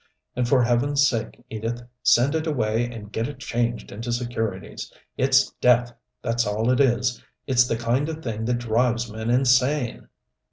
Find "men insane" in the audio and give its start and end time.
9.11-10.07